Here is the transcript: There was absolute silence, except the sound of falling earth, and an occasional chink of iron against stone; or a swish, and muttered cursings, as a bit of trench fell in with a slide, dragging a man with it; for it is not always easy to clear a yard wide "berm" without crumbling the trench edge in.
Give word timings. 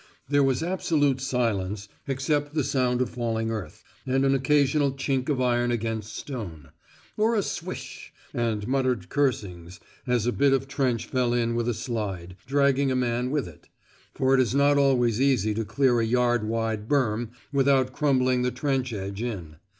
There 0.27 0.41
was 0.43 0.63
absolute 0.63 1.21
silence, 1.21 1.87
except 2.07 2.55
the 2.55 2.63
sound 2.63 3.03
of 3.03 3.09
falling 3.11 3.51
earth, 3.51 3.83
and 4.07 4.25
an 4.25 4.33
occasional 4.33 4.93
chink 4.93 5.29
of 5.29 5.39
iron 5.39 5.69
against 5.69 6.15
stone; 6.17 6.69
or 7.17 7.35
a 7.35 7.43
swish, 7.43 8.11
and 8.33 8.67
muttered 8.67 9.09
cursings, 9.09 9.79
as 10.07 10.25
a 10.25 10.31
bit 10.31 10.53
of 10.53 10.67
trench 10.67 11.05
fell 11.05 11.33
in 11.35 11.53
with 11.53 11.69
a 11.69 11.75
slide, 11.75 12.35
dragging 12.47 12.89
a 12.91 12.95
man 12.95 13.29
with 13.29 13.47
it; 13.47 13.69
for 14.15 14.33
it 14.33 14.39
is 14.39 14.55
not 14.55 14.75
always 14.79 15.21
easy 15.21 15.53
to 15.53 15.63
clear 15.63 15.99
a 15.99 16.03
yard 16.03 16.45
wide 16.47 16.87
"berm" 16.87 17.29
without 17.53 17.93
crumbling 17.93 18.41
the 18.41 18.49
trench 18.49 18.91
edge 18.91 19.21
in. 19.21 19.57